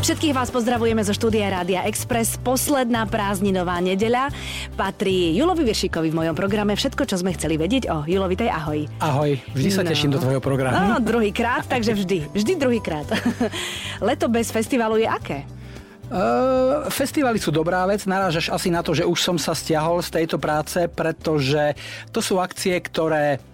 [0.00, 2.40] Všetkých vás pozdravujeme zo štúdia Rádia Express.
[2.40, 4.32] Posledná prázdninová nedeľa
[4.80, 6.72] patrí Julovi Viršíkovi v mojom programe.
[6.72, 8.88] Všetko, čo sme chceli vedieť o Julovi, tej ahoj.
[9.04, 9.92] Ahoj, vždy sa no.
[9.92, 10.72] teším do tvojho programu.
[10.72, 13.12] No, druhýkrát, takže vždy, vždy druhýkrát.
[14.08, 15.44] Leto bez festivalu je aké?
[16.08, 20.16] Uh, festivaly sú dobrá vec, narážaš asi na to, že už som sa stiahol z
[20.16, 21.76] tejto práce, pretože
[22.08, 23.49] to sú akcie, ktoré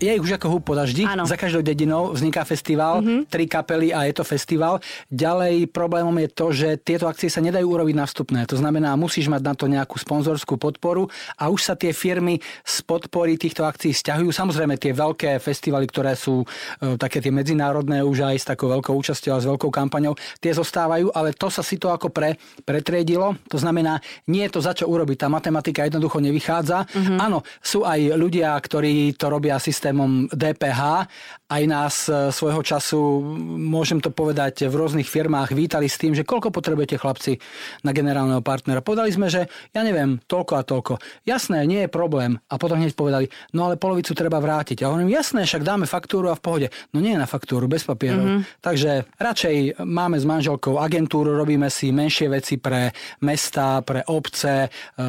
[0.00, 1.04] je ich už ako húb po daždi.
[1.04, 1.28] Áno.
[1.28, 3.20] Za každou dedinou vzniká festival, mm-hmm.
[3.28, 4.80] tri kapely a je to festival.
[5.12, 8.40] Ďalej problémom je to, že tieto akcie sa nedajú urobiť na vstupné.
[8.48, 12.76] To znamená, musíš mať na to nejakú sponzorskú podporu a už sa tie firmy z
[12.88, 14.32] podpory týchto akcií stiahujú.
[14.32, 18.96] Samozrejme tie veľké festivaly, ktoré sú e, také tie medzinárodné už aj s takou veľkou
[18.96, 23.36] účasťou a s veľkou kampaňou, tie zostávajú, ale to sa si to ako pre, pretriedilo.
[23.52, 24.00] To znamená,
[24.32, 25.26] nie je to za čo urobiť.
[25.26, 26.88] Tá matematika jednoducho nevychádza.
[26.88, 27.18] Mm-hmm.
[27.20, 31.10] Áno, sú aj ľudia, ktorí to robia systém systémom DPH.
[31.50, 33.18] Aj nás e, svojho času,
[33.58, 37.42] môžem to povedať, v rôznych firmách vítali s tým, že koľko potrebujete chlapci
[37.82, 38.86] na generálneho partnera.
[38.86, 40.92] Povedali sme, že ja neviem, toľko a toľko.
[41.26, 42.38] Jasné, nie je problém.
[42.46, 44.86] A potom hneď povedali, no ale polovicu treba vrátiť.
[44.86, 46.66] A hovorím, jasné, však dáme faktúru a v pohode.
[46.94, 48.22] No nie na faktúru, bez papierov.
[48.22, 48.62] Mm-hmm.
[48.62, 52.94] Takže radšej máme s manželkou agentúru, robíme si menšie veci pre
[53.26, 55.02] mesta, pre obce, e,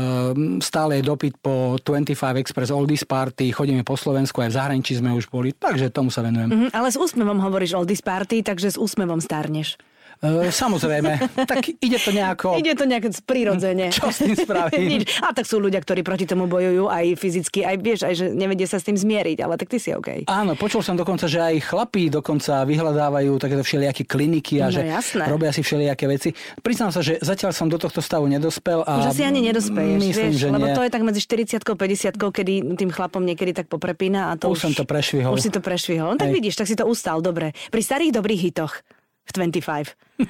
[0.58, 4.95] stále je dopyt po 25 Express Oldies Party, chodíme po Slovensku aj v zahraničí zahraničí
[4.95, 6.47] sme už boli, takže tomu sa venujem.
[6.47, 9.75] Mm-hmm, ale s úsmevom hovoríš oldies party, takže s úsmevom starneš.
[10.22, 11.17] Uh, samozrejme,
[11.50, 12.53] tak ide to nejako...
[12.61, 13.89] Ide to nejak prirodzene.
[13.89, 15.02] Čo s tým spravím?
[15.25, 18.69] a tak sú ľudia, ktorí proti tomu bojujú aj fyzicky, aj vieš, aj že nevedie
[18.69, 20.30] sa s tým zmieriť, ale tak ty si OK.
[20.30, 24.86] Áno, počul som dokonca, že aj chlapí dokonca vyhľadávajú takéto všelijaké kliniky a no, že
[24.86, 25.25] jasné.
[25.25, 26.30] robia si všelijaké veci.
[26.61, 28.85] Priznám sa, že zatiaľ som do tohto stavu nedospel.
[28.85, 30.78] A Už asi ani nedospeješ, myslím, vieš, že lebo nie.
[30.78, 34.61] to je tak medzi 40 50 kedy tým chlapom niekedy tak poprepína a to už,
[34.61, 35.33] už som to prešvihol.
[35.33, 36.13] Už si to prešvihol.
[36.13, 37.58] No, tak vidíš, tak si to ustal, dobre.
[37.73, 38.85] Pri starých dobrých hitoch
[39.30, 39.61] 25.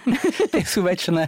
[0.54, 1.26] Tie sú väčšie.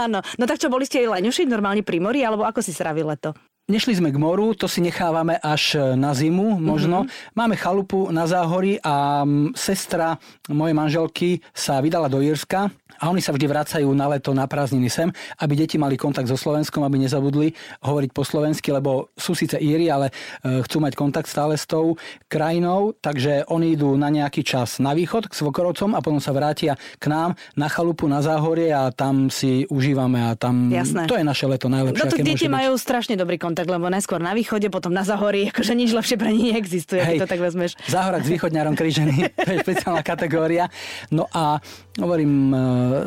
[0.00, 0.24] Áno.
[0.40, 3.36] No tak čo, boli ste aj leňušiť normálne pri mori, alebo ako si sravil leto?
[3.70, 7.06] Nešli sme k moru, to si nechávame až na zimu možno.
[7.06, 7.38] Mm-hmm.
[7.38, 9.22] Máme chalupu na záhorí a
[9.54, 10.18] sestra
[10.50, 14.90] mojej manželky sa vydala do Írska a oni sa vždy vracajú na leto na prázdniny
[14.90, 15.08] sem,
[15.38, 17.54] aby deti mali kontakt so Slovenskom, aby nezabudli
[17.86, 20.10] hovoriť po slovensky, lebo sú síce Íri, ale
[20.42, 21.94] e, chcú mať kontakt stále s tou
[22.26, 26.74] krajinou, takže oni idú na nejaký čas na východ k svokorovcom a potom sa vrátia
[26.98, 31.06] k nám na chalupu na záhorie a tam si užívame a tam Jasné.
[31.06, 32.02] to je naše leto najlepšie.
[32.02, 35.72] No to deti majú strašne dobrý kontakt, lebo najskôr na východe, potom na záhorí, akože
[35.76, 37.76] nič lepšie pre nich neexistuje, Hej, to tak vezmeš.
[37.86, 40.72] Záhorak s východňarom krížený, to je špeciálna kategória.
[41.12, 41.60] No a
[42.00, 42.56] hovorím, e,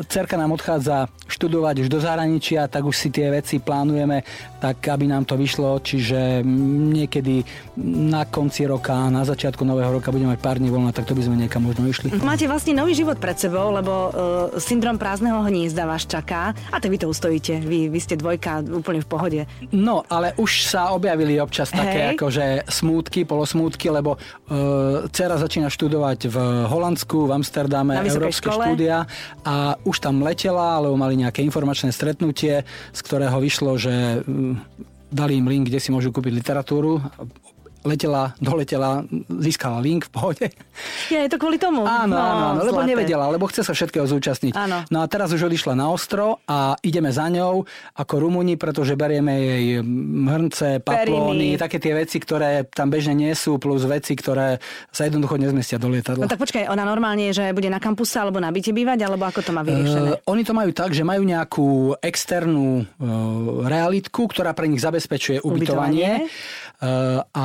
[0.06, 4.22] cerka nám odchádza študovať už do zahraničia, tak už si tie veci plánujeme
[4.62, 6.46] tak, aby nám to vyšlo, čiže
[6.94, 7.42] niekedy
[8.06, 11.22] na konci roka, na začiatku nového roka budeme mať pár dní voľna, tak to by
[11.26, 12.14] sme niekam možno išli.
[12.22, 14.12] Máte vlastne nový život pred sebou, lebo uh,
[14.62, 17.58] syndrom prázdneho hniezda vás čaká a tak vy to ustojíte.
[17.64, 19.40] Vy, vy ste dvojka úplne v pohode.
[19.72, 22.20] No, ale už sa objavili občas také Hej.
[22.20, 26.36] akože smútky, polosmútky, lebo uh, dcera začína študovať v
[26.68, 28.72] Holandsku, v Amsterdame, európske škole.
[28.72, 29.08] štúdia
[29.44, 34.22] a už tam letela, alebo mali nejaké informačné stretnutie, z ktorého vyšlo, že
[35.10, 37.00] dali im link, kde si môžu kúpiť literatúru
[37.86, 39.06] letela, doletela,
[39.40, 40.46] získala link v pohode.
[41.08, 41.86] Ja, je to kvôli tomu?
[41.86, 42.90] Áno, no, áno, lebo zlaté.
[42.92, 44.52] nevedela, lebo chce sa všetkého zúčastniť.
[44.58, 44.82] Áno.
[44.90, 47.62] No a teraz už odišla na ostro a ideme za ňou
[47.94, 49.66] ako Rumúni, pretože berieme jej
[50.26, 51.62] hrnce, paplóny, Periny.
[51.62, 54.58] také tie veci, ktoré tam bežne nie sú, plus veci, ktoré
[54.90, 56.26] sa jednoducho nezmestia do lietadla.
[56.26, 59.24] No tak počkaj, ona normálne je, že bude na kampuse alebo na byte bývať, alebo
[59.24, 60.20] ako to má vyriešené?
[60.20, 61.68] Uh, oni to majú tak, že majú nejakú
[62.02, 66.26] externú uh, realitku, ktorá pre nich zabezpečuje ubytovanie.
[66.26, 66.65] ubytovanie.
[67.32, 67.44] A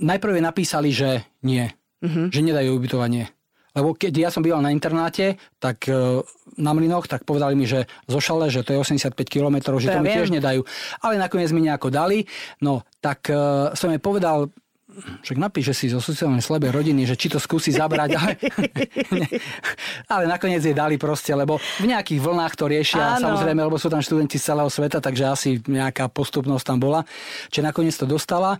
[0.00, 1.68] najprv napísali, že nie,
[2.00, 2.32] uh-huh.
[2.32, 3.30] že nedajú ubytovanie.
[3.74, 6.22] Lebo keď ja som býval na internáte, tak uh,
[6.54, 10.04] na Mlinoch, tak povedali mi, že zošale, že to je 85 km, že to, to
[10.06, 10.62] mi tiež nedajú.
[11.02, 12.22] Ale nakoniec mi nejako dali.
[12.62, 14.54] No, tak uh, som jej povedal,
[15.22, 18.32] však napíše si zo sociálnej slabej rodiny, že či to skúsi zabrať, ale,
[20.14, 23.32] ale nakoniec jej dali proste, lebo v nejakých vlnách to riešia, Áno.
[23.32, 27.00] samozrejme, lebo sú tam študenti z celého sveta, takže asi nejaká postupnosť tam bola.
[27.50, 28.58] Čiže nakoniec to dostala.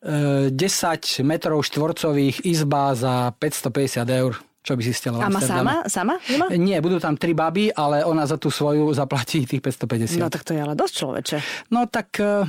[0.00, 4.32] 10 e, metrov štvorcových izba za 550 eur.
[4.60, 5.88] Čo by si stela A má sama?
[5.88, 6.20] Sama?
[6.52, 10.20] Nie, budú tam tri baby, ale ona za tú svoju zaplatí tých 550.
[10.20, 11.36] No tak to je ale dosť človeče.
[11.72, 12.44] No tak e,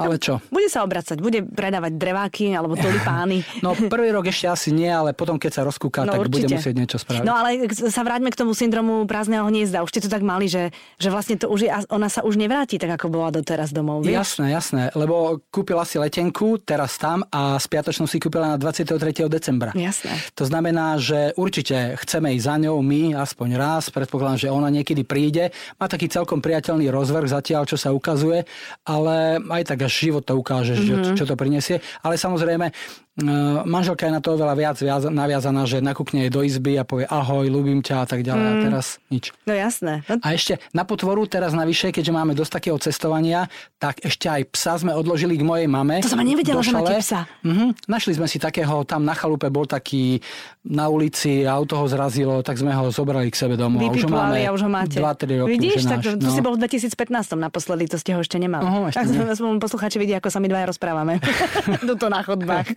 [0.00, 0.40] ale čo?
[0.48, 3.44] Bude sa obracať, bude predávať dreváky alebo tulipány.
[3.62, 6.34] No prvý rok ešte asi nie, ale potom keď sa rozkúka, no, tak určite.
[6.34, 7.22] bude musieť niečo spraviť.
[7.22, 9.84] No ale sa vráťme k tomu syndromu prázdneho hniezda.
[9.86, 12.80] Už ste to tak mali, že, že vlastne to už je, ona sa už nevráti
[12.80, 14.02] tak, ako bola doteraz domov.
[14.02, 14.18] Vieš?
[14.18, 18.98] Jasné, jasné, lebo kúpila si letenku teraz tam a spiatočnú si kúpila na 23.
[19.30, 19.70] decembra.
[19.76, 20.10] Jasné.
[20.34, 25.06] To znamená, že určite chceme ísť za ňou my aspoň raz, predpokladám, že ona niekedy
[25.06, 25.54] príde.
[25.78, 28.42] Má taký celkom priateľný rozvrh zatiaľ, čo sa ukazuje,
[28.82, 31.14] ale aj tak až život to ukáže, mm-hmm.
[31.14, 31.82] čo, čo to prinesie.
[32.02, 32.72] Ale samozrejme,
[33.12, 34.76] Uh, manželka je na to oveľa viac,
[35.12, 38.40] naviazaná, že nakúkne jej do izby a povie ahoj, ľúbim ťa a tak ďalej.
[38.40, 38.48] Mm.
[38.48, 39.36] A teraz nič.
[39.44, 40.00] No jasné.
[40.08, 40.16] No...
[40.24, 44.80] A ešte na potvoru teraz navyše, keďže máme dosť takého cestovania, tak ešte aj psa
[44.80, 46.00] sme odložili k mojej mame.
[46.00, 47.28] To som nevedela, že máte psa.
[47.44, 47.76] Uh-huh.
[47.84, 50.24] Našli sme si takého, tam na chalupe bol taký
[50.64, 53.92] na ulici, auto ho zrazilo, tak sme ho zobrali k sebe domov.
[53.92, 54.96] už ho máme a už ho máte.
[54.96, 55.60] 2-3 roky.
[55.60, 56.32] Vidíš, tak náš, to no.
[56.32, 56.96] si bol v 2015
[57.36, 58.64] naposledy, to ste ho ešte nemali.
[58.64, 59.36] Uh-huh, ešte tak sme
[59.72, 61.18] poslucháči vidia, ako sa my dvaja rozprávame.
[61.88, 62.70] Tuto na chodbách.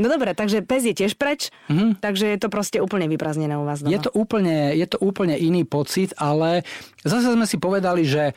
[0.00, 2.00] No dobre, takže takže pes je tiež preč, mm-hmm.
[2.00, 3.92] takže je to proste úplne vyprázdnené u vás doma.
[3.92, 6.64] Je to úplne, je to úplne iný pocit, ale
[7.04, 8.32] zase sme si povedali, že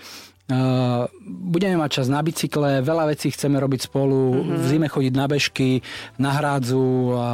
[0.51, 4.59] Uh, budeme mať čas na bicykle, veľa vecí chceme robiť spolu, mm-hmm.
[4.59, 5.79] v zime chodiť na bežky,
[6.19, 7.27] na hrádzu a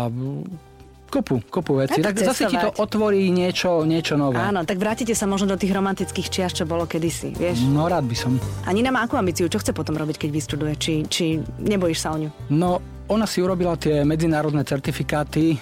[1.07, 1.99] kopu, kopu veci.
[1.99, 4.37] Tak, tak zase ti to otvorí niečo, niečo nové.
[4.39, 7.63] Áno, tak vrátite sa možno do tých romantických čias, čo bolo kedysi, vieš?
[7.67, 8.35] No rád by som.
[8.67, 9.47] A Nina má akú ambíciu?
[9.47, 10.73] Čo chce potom robiť, keď vystuduje?
[10.77, 11.25] Či, či
[11.63, 12.29] nebojíš sa o ňu?
[12.51, 15.57] No, ona si urobila tie medzinárodné certifikáty, e,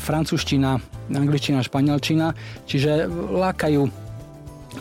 [0.00, 0.80] francúzština,
[1.12, 2.32] angličtina, španielčina,
[2.64, 3.04] čiže
[3.36, 4.06] lákajú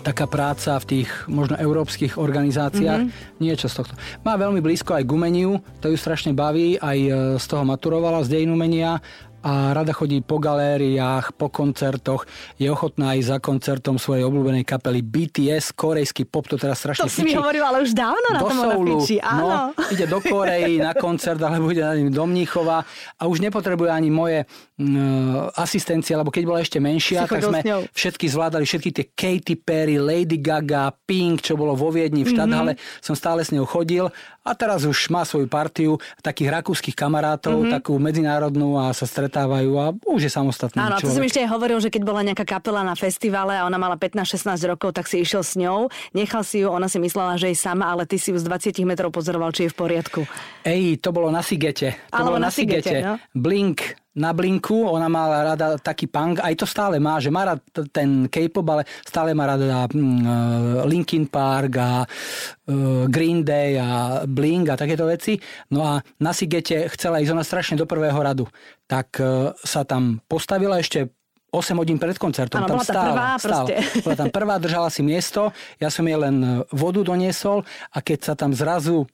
[0.04, 3.40] taká práca v tých možno európskych organizáciách, mm-hmm.
[3.40, 3.94] niečo z tohto.
[4.28, 7.10] Má veľmi blízko aj k umeniu, to ju strašne baví, aj e,
[7.40, 9.00] z toho maturovala z dejin umenia
[9.46, 12.26] a rada chodí po galériách, po koncertoch.
[12.58, 17.14] Je ochotná ísť za koncertom svojej obľúbenej kapely BTS, korejský pop, to teraz strašne To
[17.14, 19.46] si mi hovoril, ale už dávno na tom Soulu, áno.
[19.46, 19.58] No,
[19.94, 22.82] ide do Korei na koncert, alebo ide na do Mníchova
[23.22, 27.62] a už nepotrebuje ani moje uh, asistencie, lebo keď bola ešte menšia, tak sme
[27.94, 32.74] všetky zvládali, všetky tie Katy Perry, Lady Gaga, Pink, čo bolo vo Viedni v štadhale,
[32.74, 33.04] mm-hmm.
[33.06, 34.10] som stále s ňou chodil
[34.46, 37.74] a teraz už má svoju partiu takých rakúskych kamarátov, mm-hmm.
[37.82, 41.12] takú medzinárodnú a sa stretávajú a už je samostatný Áno, človek.
[41.12, 44.00] to som ešte aj hovoril, že keď bola nejaká kapela na festivale a ona mala
[44.00, 47.58] 15-16 rokov, tak si išiel s ňou, nechal si ju, ona si myslela, že je
[47.60, 50.22] sama, ale ty si ju z 20 metrov pozoroval, či je v poriadku.
[50.64, 52.00] Ej, to bolo na Sigete.
[52.16, 52.96] To Alebo bolo na, na Sigete.
[53.04, 53.20] No?
[53.36, 57.60] Blink na Blinku, ona mala rada taký punk, aj to stále má, že má rád
[57.92, 64.72] ten K-pop, ale stále má rada mm, Linkin Park a uh, Green Day a Blink
[64.72, 65.36] a takéto veci.
[65.76, 68.48] No a na Sigete chcela ísť ona strašne do prvého radu.
[68.88, 71.12] Tak uh, sa tam postavila ešte
[71.52, 72.64] 8 hodín pred koncertom.
[72.64, 73.68] Ano, tam bola stála, prvá, stála.
[74.04, 77.64] Bola tam prvá, držala si miesto, ja som jej len vodu doniesol
[77.96, 79.08] a keď sa tam zrazu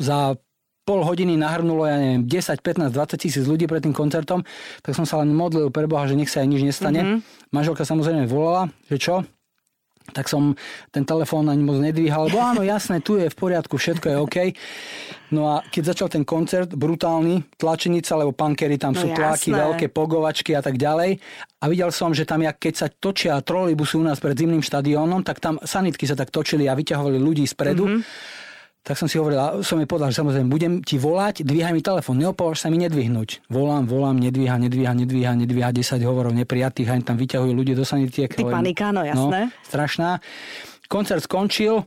[0.00, 0.40] za
[0.84, 4.42] pol hodiny nahrnulo, ja neviem, 10, 15, 20 tisíc ľudí pred tým koncertom,
[4.82, 7.00] tak som sa len modlil pre Boha, že nech sa aj nič nestane.
[7.00, 7.52] Mm-hmm.
[7.54, 9.22] Manželka samozrejme volala, že čo,
[10.10, 10.58] tak som
[10.90, 14.38] ten telefón ani moc nedvíhal, lebo áno, jasné, tu je v poriadku, všetko je OK.
[15.30, 19.62] No a keď začal ten koncert, brutálny, tlačenica, lebo pankery, tam no sú tlaky, jasné.
[19.62, 21.22] veľké pogovačky a tak ďalej.
[21.62, 25.22] A videl som, že tam, jak keď sa točia trolejbusy u nás pred zimným štadiónom,
[25.22, 27.86] tak tam sanitky sa tak točili a vyťahovali ľudí spredu.
[27.86, 28.48] Mm-hmm
[28.80, 32.16] tak som si hovoril, som jej povedal, že samozrejme budem ti volať, dvíhaj mi telefón,
[32.16, 33.44] neopávaš sa mi nedvihnúť.
[33.52, 38.32] Volám, volám, nedvíha, nedvíha, nedvíha, nedvíha, 10 hovorov neprijatých, aj tam vyťahujú ľudí do sanitiek.
[38.32, 39.52] Ty panika, no jasné.
[39.52, 40.24] No, strašná.
[40.88, 41.84] Koncert skončil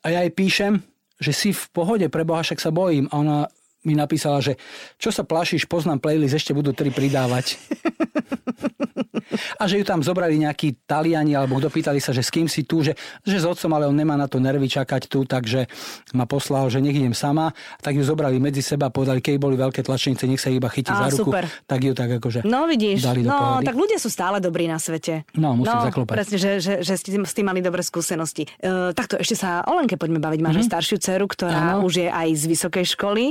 [0.00, 0.78] a ja jej píšem,
[1.18, 3.10] že si v pohode, pre Boha, však sa bojím.
[3.10, 3.38] A ona
[3.86, 4.58] mi napísala, že
[4.98, 7.56] čo sa plašíš, poznám playlist, ešte budú tri pridávať.
[9.60, 12.64] a že ju tam zobrali nejakí Taliani, alebo kto pýtali sa, že s kým si
[12.64, 15.68] tu, že, že s otcom, ale on nemá na to nervy čakať tu, takže
[16.16, 17.52] ma poslal, že nech idem sama.
[17.80, 21.06] Tak ju zobrali medzi seba, povedali, keď boli veľké tlačenice, nech sa iba chytí Á,
[21.06, 21.30] za ruku.
[21.30, 21.44] Super.
[21.66, 23.66] Tak ju tak akože No vidíš, dali do no pohody.
[23.66, 25.26] tak ľudia sú stále dobrí na svete.
[25.36, 26.14] No, musím no, zaklopať.
[26.14, 28.48] Presne, že, že, že ste s tým mali dobré skúsenosti.
[28.60, 30.40] E, takto ešte sa o Lenke poďme baviť.
[30.40, 30.70] Máš mm-hmm.
[30.70, 31.86] staršiu dceru, ktorá ano.
[31.86, 33.24] už je aj z vysokej školy.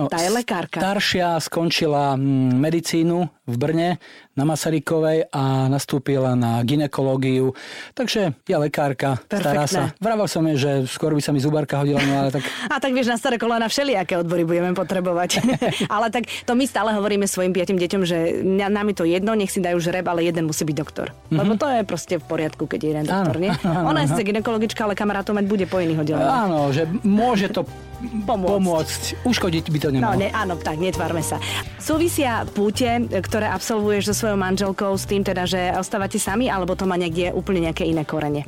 [0.00, 0.80] Áno, tá je lekárka.
[0.80, 3.88] Staršia skončila mm, medicínu v Brne
[4.32, 7.52] na Masarykovej a nastúpila na ginekológiu.
[7.92, 9.44] Takže je lekárka, Perfektné.
[9.44, 9.82] stará sa.
[10.00, 12.48] Vravel som jej, že skôr by sa mi zubarka hodila, no ale tak...
[12.72, 15.44] A tak vieš, na staré kolena všelijaké odbory budeme potrebovať.
[15.94, 19.52] ale tak to my stále hovoríme svojim piatim deťom, že nám je to jedno, nech
[19.52, 21.12] si dajú žreb, ale jeden musí byť doktor.
[21.12, 21.36] Mm-hmm.
[21.36, 23.50] Lebo to je proste v poriadku, keď je jeden doktor, áno, nie?
[23.60, 26.40] Áno, Ona je sice ginekologička, ale kamarátov mať bude po iných oddeleniach.
[26.48, 27.66] Áno, že môže to
[28.24, 28.52] pomôcť.
[28.56, 29.02] pomôcť.
[29.24, 30.12] Uškodiť by to nemalo.
[30.16, 31.36] No, ne, áno, tak netvárme sa.
[31.76, 36.88] Súvisia púte, ktoré absolvuješ so svojou manželkou s tým teda, že ostávate sami, alebo to
[36.88, 38.44] má niekde úplne nejaké iné korene?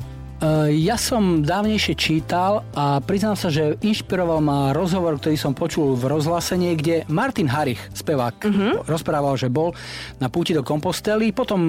[0.67, 6.11] ja som dávnejšie čítal a priznám sa, že inšpiroval ma rozhovor, ktorý som počul v
[6.11, 8.73] rozhlasení, kde Martin Harich, spevák, uh-huh.
[8.83, 9.71] rozprával, že bol
[10.19, 11.31] na púti do Kompostely.
[11.31, 11.59] Potom,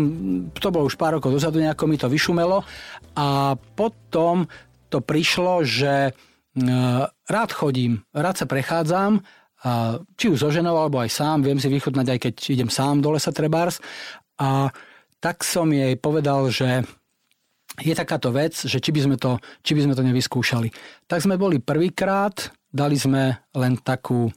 [0.58, 2.66] to bolo už pár rokov dozadu, nejako mi to vyšumelo.
[3.14, 4.50] A potom
[4.90, 6.10] to prišlo, že
[7.26, 9.22] rád chodím, rád sa prechádzam,
[10.14, 13.10] či už so ženou, alebo aj sám, viem si vychutnať, aj keď idem sám do
[13.16, 13.80] lesa Trebárs.
[14.38, 14.68] A
[15.18, 16.84] tak som jej povedal, že
[17.80, 20.68] je takáto vec, že či by sme to, či by sme to nevyskúšali.
[21.10, 24.30] Tak sme boli prvýkrát, dali sme len takú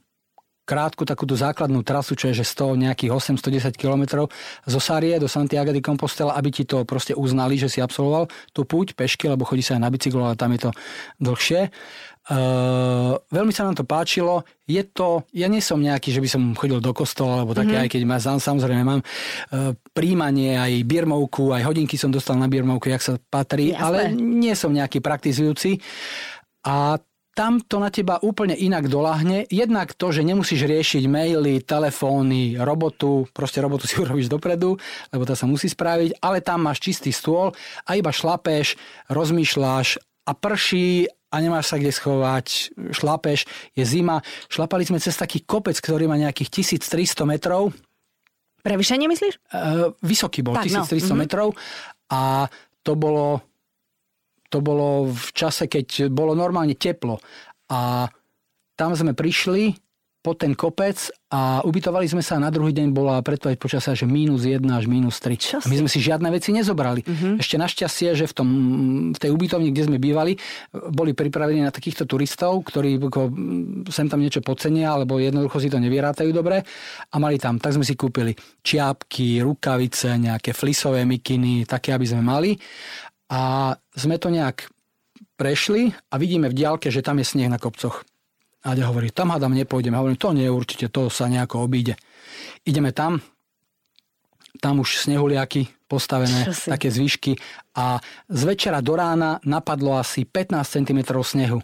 [0.68, 4.28] krátku takúto základnú trasu, čo je že 100 nejakých 810 km
[4.68, 8.68] zo Sarie do Santiago de Compostela, aby ti to proste uznali, že si absolvoval tú
[8.68, 10.72] púť pešky, lebo chodí sa aj na bicyklo, ale tam je to
[11.24, 11.72] dlhšie.
[12.28, 14.44] Uh, veľmi sa nám to páčilo.
[14.68, 17.88] Je to, ja nie som nejaký, že by som chodil do kostola, alebo také, mm-hmm.
[17.88, 22.92] aj keď ma, samozrejme mám uh, príjmanie, aj birmovku, aj hodinky som dostal na birmovku,
[22.92, 23.80] jak sa patrí, Jasné.
[23.80, 25.80] ale nie som nejaký praktizujúci.
[26.68, 27.00] A
[27.38, 29.46] tam to na teba úplne inak dolahne.
[29.54, 34.74] Jednak to, že nemusíš riešiť maily, telefóny, robotu, proste robotu si urobíš dopredu,
[35.14, 37.54] lebo to sa musí spraviť, ale tam máš čistý stôl
[37.86, 38.74] a iba šlapeš,
[39.14, 43.46] rozmýšľaš a prší a nemáš sa kde schovať, šlapeš,
[43.78, 44.26] je zima.
[44.50, 47.70] Šlapali sme cez taký kopec, ktorý má nejakých 1300 metrov.
[48.66, 49.36] Prevýšenie myslíš?
[49.54, 51.14] Uh, vysoký bol, tak, 1300 no.
[51.14, 51.20] Mhm.
[51.22, 51.48] metrov
[52.10, 52.50] a
[52.82, 53.44] to bolo,
[54.48, 57.20] to bolo v čase, keď bolo normálne teplo.
[57.68, 58.08] A
[58.78, 59.76] tam sme prišli
[60.28, 64.04] po ten kopec a ubytovali sme sa a na druhý deň bola predpoveď počasia, že
[64.04, 65.64] mínus 1 až mínus 3.
[65.64, 67.00] A my sme si žiadne veci nezobrali.
[67.00, 67.40] Uh-huh.
[67.40, 68.50] Ešte našťastie, že v, tom,
[69.16, 70.36] v tej ubytovni, kde sme bývali,
[70.72, 73.00] boli pripravení na takýchto turistov, ktorí
[73.88, 76.60] sem tam niečo podcenia, alebo jednoducho si to nevyrátajú dobre
[77.08, 77.56] a mali tam.
[77.56, 82.52] Tak sme si kúpili čiapky, rukavice, nejaké flisové mikiny, také, aby sme mali.
[83.28, 84.72] A sme to nejak
[85.36, 88.08] prešli a vidíme v diálke, že tam je sneh na kopcoch.
[88.66, 89.94] Aďa hovorí, tam hádam nepôjdem.
[89.94, 91.96] Ja hovorím, to nie, určite, to sa nejako obíde.
[92.68, 93.22] Ideme tam,
[94.60, 97.38] tam už snehuliaky postavené, také zvyšky
[97.78, 101.62] a z večera do rána napadlo asi 15 cm snehu.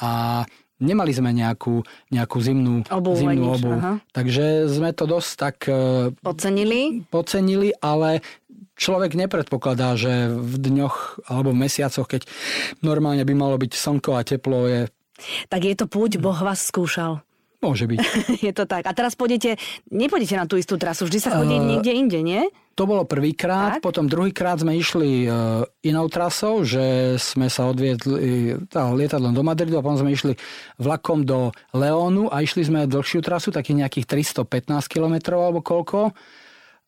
[0.00, 0.44] A
[0.80, 3.16] nemali sme nejakú, nejakú zimnú obu.
[3.16, 3.72] Zimnú obu.
[4.12, 5.56] Takže sme to dosť tak...
[6.20, 7.04] Podcenili?
[7.08, 8.24] Podcenili, ale
[8.76, 12.28] človek nepredpokladá, že v dňoch alebo v mesiacoch, keď
[12.84, 14.82] normálne by malo byť slnko a teplo, je
[15.48, 17.24] tak je to púť, Boh vás skúšal.
[17.64, 17.98] Môže byť.
[18.46, 18.84] je to tak.
[18.84, 19.56] A teraz pôjdete,
[19.88, 22.44] nepôjdete na tú istú trasu, vždy sa chodí uh, niekde inde, nie?
[22.76, 28.92] To bolo prvýkrát, potom druhýkrát sme išli uh, inou trasou, že sme sa odviedli tá,
[28.92, 30.36] lietadlom do Madridu a potom sme išli
[30.76, 36.12] vlakom do Leónu a išli sme dlhšiu trasu, takých nejakých 315 km alebo koľko.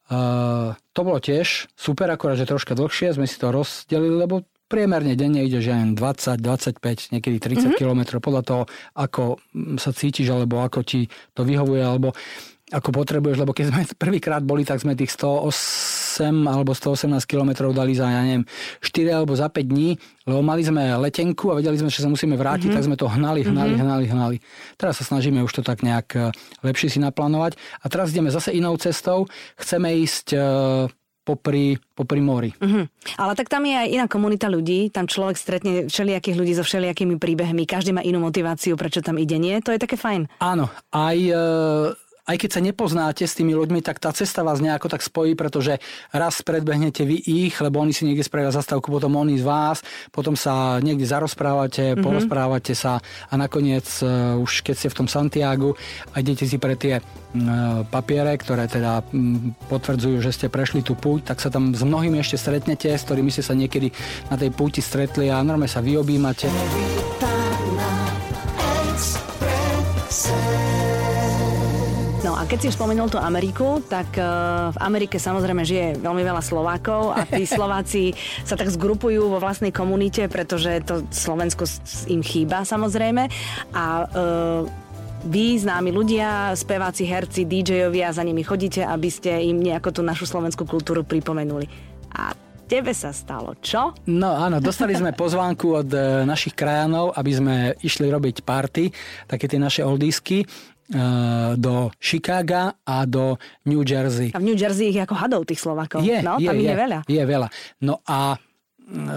[0.08, 5.16] Uh, to bolo tiež super, akorát, že troška dlhšie, sme si to rozdelili, lebo priemerne
[5.16, 7.76] denne ide, že 20, 25, niekedy 30 mm-hmm.
[7.76, 8.62] km podľa toho,
[8.96, 9.40] ako
[9.76, 12.16] sa cítiš, alebo ako ti to vyhovuje, alebo
[12.68, 17.94] ako potrebuješ, lebo keď sme prvýkrát boli, tak sme tých 108 alebo 118 km dali
[17.94, 18.44] za, ja neviem,
[18.82, 19.94] 4 alebo za 5 dní,
[20.26, 22.76] lebo mali sme letenku a vedeli sme, že sa musíme vrátiť, mm-hmm.
[22.76, 23.84] tak sme to hnali, hnali, mm-hmm.
[23.84, 24.36] hnali, hnali.
[24.76, 26.30] Teraz sa snažíme už to tak nejak eh,
[26.66, 27.56] lepšie si naplánovať.
[27.82, 29.30] A teraz ideme zase inou cestou.
[29.56, 30.42] Chceme ísť eh,
[31.28, 32.50] popri, popri mori.
[32.56, 32.88] Uh-huh.
[33.20, 37.20] Ale tak tam je aj iná komunita ľudí, tam človek stretne všelijakých ľudí so všelijakými
[37.20, 39.60] príbehmi, každý má inú motiváciu, prečo tam ide, nie?
[39.60, 40.40] To je také fajn.
[40.40, 41.18] Áno, aj...
[41.20, 45.32] E- aj keď sa nepoznáte s tými ľuďmi, tak tá cesta vás nejako tak spojí,
[45.32, 45.80] pretože
[46.12, 49.80] raz predbehnete vy ich, lebo oni si niekde spravia zastavku, potom oni z vás,
[50.12, 52.04] potom sa niekde zarozprávate, mm-hmm.
[52.04, 55.72] porozprávate sa a nakoniec uh, už keď ste v tom Santiagu
[56.12, 60.92] a idete si pre tie uh, papiere, ktoré teda um, potvrdzujú, že ste prešli tú
[60.92, 63.88] púť, tak sa tam s mnohými ešte stretnete, s ktorými ste sa niekedy
[64.28, 66.52] na tej púti stretli a normálne sa vyobímate.
[72.48, 77.28] Keď si spomenul tú Ameriku, tak uh, v Amerike samozrejme žije veľmi veľa Slovákov a
[77.28, 81.68] tí Slováci sa tak zgrupujú vo vlastnej komunite, pretože to Slovensko
[82.08, 83.28] im chýba samozrejme.
[83.76, 84.64] A uh,
[85.28, 90.24] vy, známi ľudia, speváci, herci, DJovia, za nimi chodíte, aby ste im nejako tú našu
[90.24, 91.68] slovenskú kultúru pripomenuli.
[92.16, 92.32] A
[92.64, 93.92] tebe sa stalo, čo?
[94.08, 98.88] No áno, dostali sme pozvánku od e, našich krajanov, aby sme išli robiť party,
[99.28, 100.48] také tie naše oldisky.
[100.88, 103.36] Eh, do Chicaga a do
[103.68, 104.32] New Jersey.
[104.32, 106.00] A v New Jersey ich ako hadov tých Slovakov.
[106.00, 106.98] Je, no, je, tam je, je veľa.
[107.04, 107.48] Je veľa.
[107.84, 108.40] No a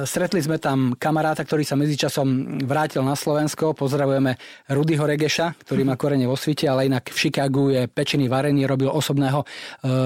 [0.04, 3.72] stretli sme tam kamaráta, ktorý sa medzičasom vrátil na Slovensko.
[3.72, 4.36] Pozdravujeme
[4.68, 8.92] Rudyho Regeša, ktorý má korene vo svite, ale inak v Chicagu je pečený varený, robil
[8.92, 9.48] osobného e,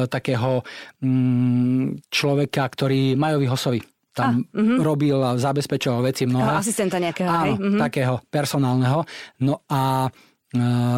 [0.05, 0.61] takého
[1.01, 3.81] mm, človeka, ktorý Majovi Hosovi
[4.15, 4.79] tam a, uh-huh.
[4.79, 6.61] robil a zabezpečoval veci mnoho.
[6.61, 7.53] Asistenta nejakého, Áno, hej?
[7.59, 7.79] Uh-huh.
[7.81, 9.03] takého personálneho.
[9.43, 10.07] No a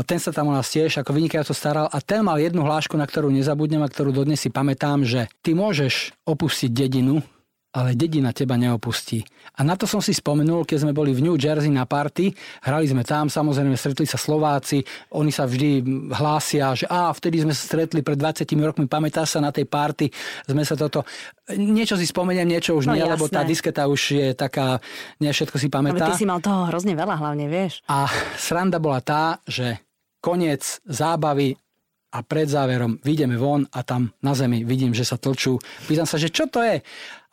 [0.06, 3.06] ten sa tam u nás tiež ako vynikajúco staral a ten mal jednu hlášku, na
[3.06, 7.22] ktorú nezabudnem a ktorú dodnes si pamätám, že ty môžeš opustiť dedinu,
[7.76, 9.22] ale dedina teba neopustí.
[9.58, 12.32] A na to som si spomenul, keď sme boli v New Jersey na party,
[12.64, 14.82] hrali sme tam, samozrejme stretli sa Slováci,
[15.14, 15.84] oni sa vždy
[16.16, 20.08] hlásia, že a vtedy sme sa stretli pred 20 rokmi, pamätáš sa na tej party,
[20.48, 21.04] sme sa toto...
[21.48, 23.14] Niečo si spomeniem, niečo už no, nie, jasné.
[23.16, 24.84] lebo tá disketa už je taká,
[25.24, 26.08] nie všetko si pamätá.
[26.08, 27.80] Ale ty si mal toho hrozne veľa hlavne, vieš.
[27.88, 29.80] A sranda bola tá, že
[30.20, 31.56] koniec zábavy
[32.08, 35.60] a pred záverom vyjdeme von a tam na zemi vidím, že sa tlčú.
[35.86, 36.80] Pýtam sa, že čo to je?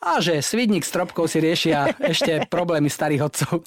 [0.05, 3.55] A že svidník s trobkou si riešia ešte problémy starých otcov.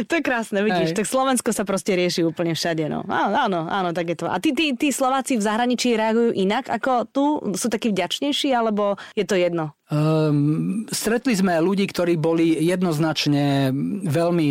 [0.00, 0.92] To je krásne, vidíš.
[0.92, 0.96] Aj.
[1.00, 2.88] Tak Slovensko sa proste rieši úplne všade.
[2.92, 3.04] No.
[3.08, 4.26] Áno, áno, áno, tak je to.
[4.28, 7.24] A tí, tí, tí Slováci v zahraničí reagujú inak ako tu?
[7.56, 9.72] Sú takí vďačnejší, alebo je to jedno?
[9.90, 13.74] Um, stretli sme ľudí, ktorí boli jednoznačne
[14.06, 14.48] veľmi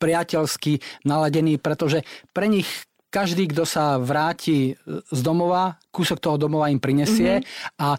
[0.00, 6.80] priateľsky naladení, pretože pre nich každý, kto sa vráti z domova, kúsok toho domova im
[6.80, 7.80] prinesie mm-hmm.
[7.80, 7.98] a e,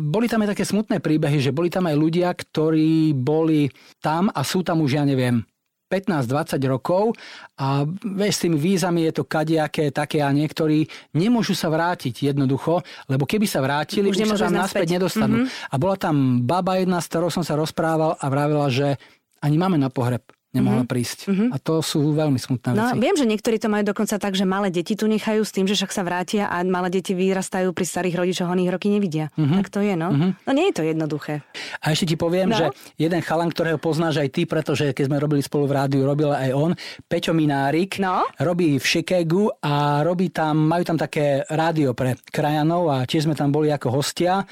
[0.00, 3.68] boli tam aj také smutné príbehy, že boli tam aj ľudia, ktorí boli
[4.00, 5.44] tam a sú tam už, ja neviem,
[5.92, 7.12] 15-20 rokov
[7.60, 12.80] a vieš, s tými vízami je to kadejaké také a niektorí nemôžu sa vrátiť jednoducho,
[13.12, 15.44] lebo keby sa vrátili, už, už sa tam naspäť nedostanú.
[15.44, 15.68] Mm-hmm.
[15.68, 18.96] A bola tam baba jedna, s ktorou som sa rozprával a vravila, že
[19.44, 20.92] ani máme na pohreb nemohla mm-hmm.
[20.92, 21.18] prísť.
[21.32, 21.48] Mm-hmm.
[21.50, 23.00] A to sú veľmi smutné no, veci.
[23.00, 25.74] Viem, že niektorí to majú dokonca tak, že malé deti tu nechajú s tým, že
[25.74, 29.32] však sa vrátia a malé deti vyrastajú pri starých rodičoch, oni ich roky nevidia.
[29.34, 29.58] Mm-hmm.
[29.64, 30.12] Tak to je, no.
[30.12, 30.30] Mm-hmm.
[30.44, 31.34] No nie je to jednoduché.
[31.80, 32.58] A ešte ti poviem, no?
[32.60, 32.66] že
[33.00, 36.52] jeden chalan, ktorého poznáš aj ty, pretože keď sme robili spolu v rádiu, robil aj
[36.52, 36.76] on,
[37.08, 38.28] Peťo Minárik, no?
[38.36, 43.34] robí v Chicagu a robí tam, majú tam také rádio pre krajanov a tiež sme
[43.34, 44.44] tam boli ako hostia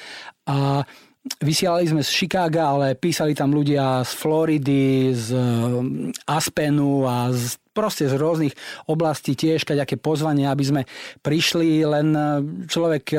[0.49, 0.81] a
[1.21, 7.61] Vysielali sme z Chicaga, ale písali tam ľudia z Floridy, z um, Aspenu a z
[7.71, 8.55] proste z rôznych
[8.91, 10.83] oblastí tiež aké pozvanie, aby sme
[11.23, 12.23] prišli, len e,
[12.67, 13.19] človek e,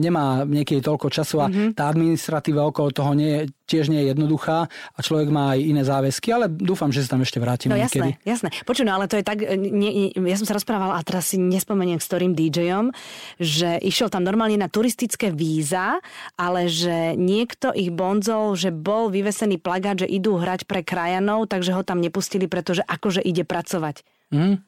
[0.00, 1.70] nemá niekedy toľko času a mm-hmm.
[1.76, 6.32] tá administratíva okolo toho nie, tiež nie je jednoduchá a človek má aj iné záväzky,
[6.32, 8.26] ale dúfam, že sa tam ešte vrátim no, jasné, niekedy.
[8.26, 8.48] jasné.
[8.64, 11.36] Počuj, no ale to je tak, e, nie, ja som sa rozprávala a teraz si
[11.36, 12.90] nespomeniem s ktorým DJom,
[13.38, 16.00] že išiel tam normálne na turistické víza,
[16.40, 21.76] ale že niekto ich bonzol, že bol vyvesený plagát, že idú hrať pre krajanov, takže
[21.76, 23.96] ho tam nepustili, pretože akože ide pracovať pracovať.
[24.30, 24.62] Mm.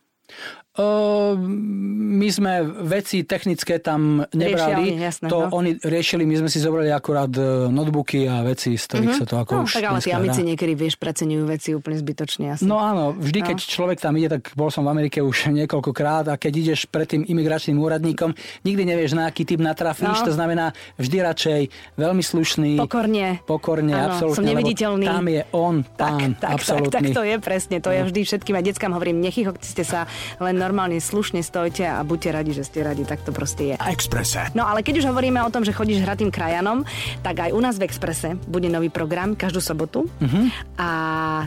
[0.76, 4.92] My sme veci technické tam nebrali.
[4.92, 5.56] Riešia, jasné, to no.
[5.56, 9.24] oni riešili, my sme si zobrali akurát e, notebooky a veci, z ktorých mm-hmm.
[9.24, 12.44] sa to ako no, už tak ale tí amici niekedy, vieš, preceňujú veci úplne zbytočne
[12.52, 12.68] asi.
[12.68, 13.46] No áno, vždy, no.
[13.48, 17.08] keď človek tam ide, tak bol som v Amerike už niekoľkokrát a keď ideš pred
[17.08, 20.28] tým imigračným úradníkom, nikdy nevieš, na aký typ natrafíš, no.
[20.28, 21.60] to znamená vždy radšej
[21.96, 22.76] veľmi slušný.
[22.84, 23.40] Pokorne.
[23.48, 24.44] Pokorne, áno, absolútne.
[24.44, 25.06] Som neviditeľný.
[25.08, 26.92] Tam je on, pán, tak, tak, absolútny.
[26.92, 27.96] Tak, tak, to je presne, to no.
[27.96, 30.04] je vždy všetkým a deckám hovorím, nechychokte ste sa
[30.42, 33.76] len normálne slušne stojte a buďte radi, že ste radi, tak to proste je.
[33.78, 34.50] Exprese.
[34.52, 36.82] No ale keď už hovoríme o tom, že chodíš hratým krajanom,
[37.22, 40.44] tak aj u nás v Exprese bude nový program každú sobotu uh-huh.
[40.76, 40.88] a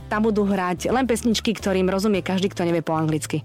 [0.07, 3.43] tam budú hrať len pesničky, ktorým rozumie každý, kto nevie po anglicky.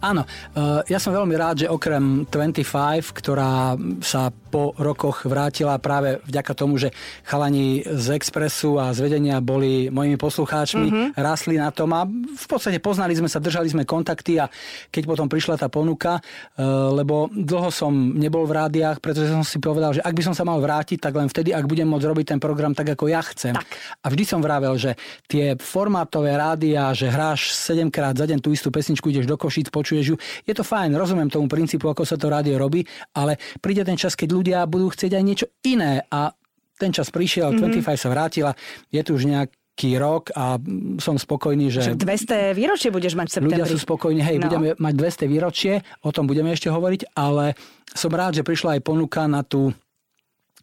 [0.00, 6.20] Áno, eh, ja som veľmi rád, že okrem 25, ktorá sa po rokoch vrátila práve
[6.28, 6.92] vďaka tomu, že
[7.24, 11.08] chalani z Expressu a z vedenia boli mojimi poslucháčmi, mm-hmm.
[11.16, 14.48] rasli na tom a v podstate poznali sme sa, držali sme kontakty a
[14.92, 19.56] keď potom prišla tá ponuka, eh, lebo dlho som nebol v rádiách, pretože som si
[19.60, 22.26] povedal, že ak by som sa mal vrátiť, tak len vtedy, ak budem môcť robiť
[22.36, 23.56] ten program tak, ako ja chcem.
[23.56, 23.68] Tak.
[24.04, 28.52] A vždy som vravel, že tie formátové rádia, že hráš 7 krát za deň tú
[28.52, 30.16] istú pesničku, ideš do Košic, počuješ ju.
[30.44, 32.84] Je to fajn, rozumiem tomu princípu, ako sa to rádio robí,
[33.16, 36.32] ale príde ten čas, keď ľudia budú chcieť aj niečo iné a
[36.76, 37.80] ten čas prišiel, mm-hmm.
[37.80, 38.52] 25 sa vrátila,
[38.92, 40.60] je tu už nejaký rok a
[41.00, 41.80] som spokojný, že...
[41.80, 43.56] Však 200 výročie budeš mať v septembri.
[43.56, 44.44] Ľudia sú spokojní, hej, no.
[44.48, 44.94] budeme mať
[45.24, 47.56] 200 výročie, o tom budeme ešte hovoriť, ale
[47.96, 49.72] som rád, že prišla aj ponuka na tú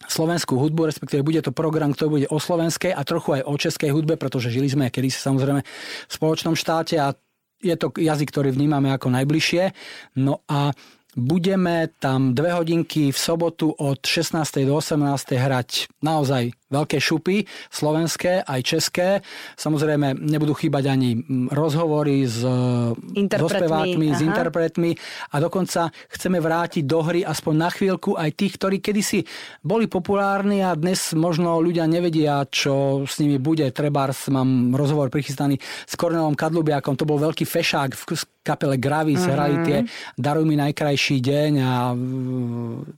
[0.07, 3.91] slovenskú hudbu, respektíve bude to program, ktorý bude o slovenskej a trochu aj o českej
[3.95, 7.15] hudbe, pretože žili sme kedy samozrejme v spoločnom štáte a
[7.63, 9.71] je to jazyk, ktorý vnímame ako najbližšie.
[10.19, 10.76] No a
[11.15, 14.65] budeme tam dve hodinky v sobotu od 16.
[14.65, 15.38] do 18.
[15.38, 19.08] hrať naozaj veľké šupy, slovenské aj české.
[19.54, 21.21] Samozrejme, nebudú chýbať ani
[21.54, 24.97] rozhovory s, so spevákmi, s interpretmi
[25.30, 29.21] a dokonca chceme vrátiť do hry aspoň na chvíľku aj tých, ktorí kedysi
[29.62, 33.69] boli populárni a dnes možno ľudia nevedia, čo s nimi bude.
[33.69, 38.04] Trebárs mám rozhovor prichystaný s Kornelom Kadlubiakom, to bol veľký fešák v
[38.43, 39.34] kapele Gravis, mm-hmm.
[39.34, 39.77] hrali tie
[40.19, 41.71] Daruj mi najkrajší deň a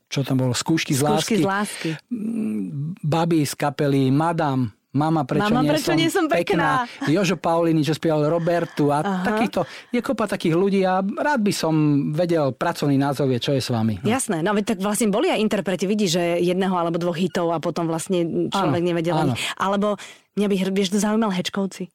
[0.10, 1.22] čo tam bolo, skúšky z lásky.
[1.22, 1.90] Skúšky z lásky.
[3.06, 6.88] baby z kapely Madame, Mama, prečo, Mama, nie, prečo som nie som pekná?
[6.88, 7.12] pekná.
[7.12, 9.28] Jožo Paulini, čo spieval Robertu a Aha.
[9.28, 11.74] takýchto, je kopa takých ľudí a rád by som
[12.16, 14.00] vedel pracovný názov je, čo je s vami.
[14.00, 14.08] No.
[14.08, 17.92] Jasné, no tak vlastne boli aj interpreti, vidí, že jedného alebo dvoch hitov a potom
[17.92, 19.36] vlastne človek áno, nevedel áno.
[19.60, 20.00] Alebo
[20.40, 21.92] mňa by, vieš, to zaujímal Hečkovci.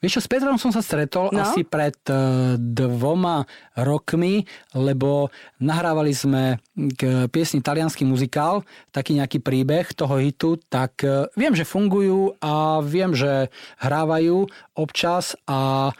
[0.00, 1.40] Vieš čo, s Petrom som sa stretol no?
[1.40, 4.44] asi pred uh, dvoma rokmi,
[4.76, 6.62] lebo nahrávali sme
[6.94, 8.62] k piesni Talianský muzikál,
[8.94, 13.48] taký nejaký príbeh toho hitu, tak uh, viem, že fungujú a viem, že
[13.80, 14.46] hrávajú
[14.76, 15.90] občas a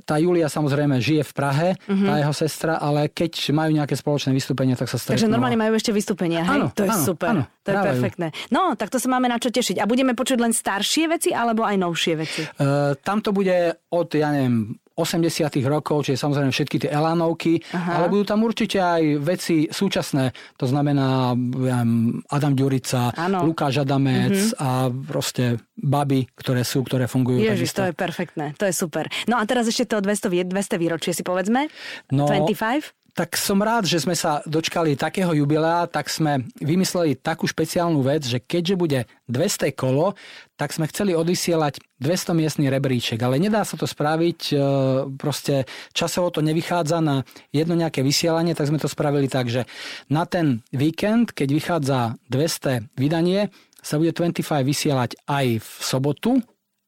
[0.00, 2.08] tá Julia samozrejme žije v Prahe, mm-hmm.
[2.08, 5.20] tá jeho sestra, ale keď majú nejaké spoločné vystúpenie, tak sa stretnú.
[5.20, 6.56] Takže normálne majú ešte vystúpenia, hej?
[6.56, 7.28] Áno, to je áno, super.
[7.32, 8.26] Áno, to je perfektné.
[8.48, 9.76] No, tak to sa máme na čo tešiť.
[9.78, 12.42] A budeme počuť len staršie veci alebo aj novšie veci?
[12.56, 18.02] Uh, tam to bude od, ja neviem, 80 rokov, čiže samozrejme všetky tie elánovky, Aha.
[18.02, 21.32] ale budú tam určite aj veci súčasné, to znamená
[22.28, 23.48] Adam Ďurica, ano.
[23.48, 24.62] Lukáš Adamec mm-hmm.
[24.62, 27.42] a proste baby, ktoré sú, ktoré fungujú.
[27.42, 29.08] Ježiš, to je perfektné, to je super.
[29.26, 31.68] No a teraz ešte to 200, 200 výročie si povedzme.
[32.12, 33.01] No, 25?
[33.12, 38.24] Tak som rád, že sme sa dočkali takého jubilea, tak sme vymysleli takú špeciálnu vec,
[38.24, 40.16] že keďže bude 200 kolo,
[40.56, 44.54] tak sme chceli odvysielať 200 miestný rebríček, ale nedá sa to spraviť, e,
[45.20, 49.68] proste časovo to nevychádza na jedno nejaké vysielanie, tak sme to spravili tak, že
[50.08, 51.98] na ten víkend, keď vychádza
[52.32, 53.52] 200 vydanie,
[53.84, 56.40] sa bude 25 vysielať aj v sobotu,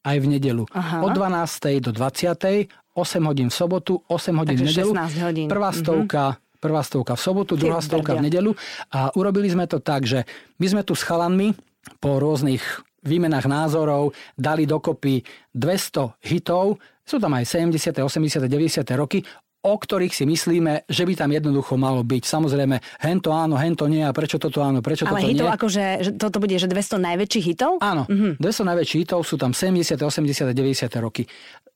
[0.05, 0.65] aj v nedelu.
[0.73, 1.01] Aha.
[1.01, 1.81] Od 12.
[1.81, 2.69] do 20.
[2.95, 4.93] 8 hodín v sobotu, 8 hodín Takže v nedelu.
[5.27, 5.47] hodín.
[5.51, 5.79] Prvá mhm.
[5.83, 6.63] stovka, mm-hmm.
[6.63, 8.55] prvá stovka v sobotu, druhá stovka v nedelu.
[8.95, 10.23] A urobili sme to tak, že
[10.63, 11.53] my sme tu s chalanmi
[11.99, 12.63] po rôznych
[13.05, 15.21] výmenách názorov dali dokopy
[15.53, 18.81] 200 hitov, sú tam aj 70., 80., 90.
[18.97, 19.21] roky,
[19.65, 22.23] o ktorých si myslíme, že by tam jednoducho malo byť.
[22.29, 25.57] Samozrejme, hento áno, hento nie a prečo toto áno, prečo Ale toto hitov nie.
[25.57, 27.73] akože, že toto bude, že 200 najväčších hitov?
[27.81, 28.41] Áno, mm-hmm.
[28.41, 30.89] 200 najväčších hitov sú tam 70., 80., 90.
[31.01, 31.25] roky.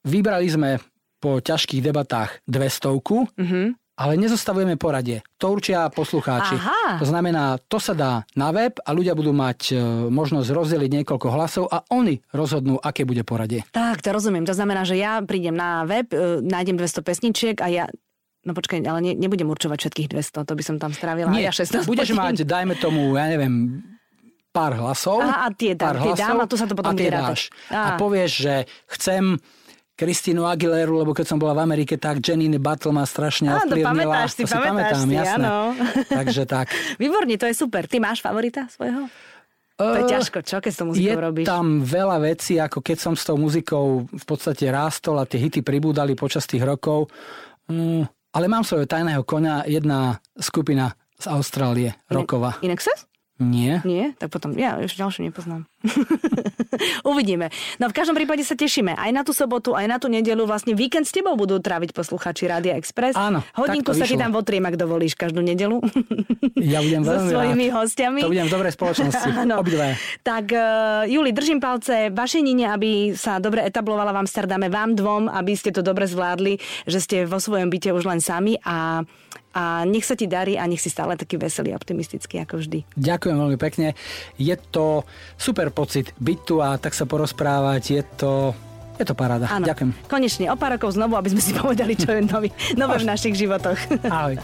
[0.05, 0.77] Vybrali sme
[1.19, 3.67] po ťažkých debatách 200, mm-hmm.
[3.99, 5.27] ale nezostavujeme poradie.
[5.43, 6.55] To určia poslucháči.
[6.55, 7.03] Aha.
[7.03, 9.75] To znamená, to sa dá na web a ľudia budú mať e,
[10.09, 13.67] možnosť rozdeliť niekoľko hlasov a oni rozhodnú, aké bude poradie.
[13.75, 14.47] Tak, to rozumiem.
[14.47, 17.87] To znamená, že ja prídem na web, e, nájdem 200 pesničiek a ja
[18.47, 21.29] No počkaj, ale ne, nebudem určovať všetkých 200, to by som tam strávila.
[21.35, 22.23] Nie, ja 16 budeš hodín.
[22.23, 23.85] mať, dajme tomu, ja neviem,
[24.55, 25.21] pár hlasov.
[25.21, 27.53] Aha, a tie, dám, tie dám a tu sa to potom a tie dáš.
[27.69, 28.55] A povieš, že
[28.95, 29.37] chcem
[29.99, 33.91] Kristínu Aguileru, lebo keď som bola v Amerike, tak Janine Battle ma strašne Áno, ovplyvnila.
[33.91, 35.35] pamätáš si, to pamätáš pamätám, si, jasné.
[35.35, 35.55] áno.
[36.23, 36.67] Takže tak.
[37.03, 37.91] Výborne, to je super.
[37.91, 39.11] Ty máš favorita svojho?
[39.79, 41.47] To je ťažko, čo, keď s tou muzikou je robíš?
[41.47, 45.39] Je tam veľa vecí, ako keď som s tou muzikou v podstate rástol a tie
[45.39, 47.11] hity pribúdali počas tých rokov.
[47.71, 52.59] Mm, ale mám svojho tajného konia jedna skupina z Austrálie, roková.
[52.63, 53.07] Inexes?
[53.39, 53.79] Nie.
[53.87, 54.19] Nie?
[54.19, 55.63] Tak potom, ja ešte ďalšie nepoznám.
[57.11, 57.55] Uvidíme.
[57.79, 58.99] No v každom prípade sa tešíme.
[58.99, 60.43] Aj na tú sobotu, aj na tú nedelu.
[60.43, 63.15] Vlastne víkend s tebou budú tráviť posluchači Rádia Express.
[63.15, 63.47] Áno.
[63.55, 65.79] Hodinku sa ti tam votriem, ak dovolíš každú nedelu.
[66.59, 67.77] Ja budem veľmi So svojimi rád.
[67.79, 68.21] hostiami.
[68.27, 69.29] To budem v dobrej spoločnosti.
[69.31, 69.55] Áno.
[69.63, 69.95] Obidve.
[70.27, 75.31] Tak uh, Juli, držím palce vašej Nine, aby sa dobre etablovala v Amsterdame, vám dvom,
[75.31, 76.59] aby ste to dobre zvládli,
[76.91, 79.07] že ste vo svojom byte už len sami a
[79.59, 82.87] a nech sa ti darí a nech si stále taký veselý, optimistický ako vždy.
[82.95, 83.99] Ďakujem veľmi pekne.
[84.39, 85.03] Je to
[85.35, 87.83] super pocit byť tu a tak sa porozprávať.
[87.91, 88.55] Je to
[88.99, 89.47] je to paráda.
[89.47, 89.63] Áno.
[89.63, 90.11] Ďakujem.
[90.11, 93.39] Konečne o pár rokov znovu, aby sme si povedali, čo je nový, nové v našich
[93.39, 93.79] životoch.
[94.11, 94.35] Ahoj.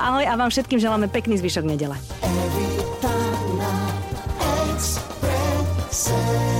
[0.00, 1.96] Ahoj a vám všetkým želáme pekný zvyšok nedele.
[2.24, 2.80] Every
[6.48, 6.57] time